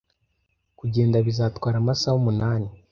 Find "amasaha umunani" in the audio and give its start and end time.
1.79-2.67